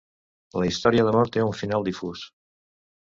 La 0.61 0.69
història 0.69 1.05
d'amor 1.07 1.31
té 1.37 1.45
un 1.49 1.55
final 1.63 1.89
difús. 1.91 2.25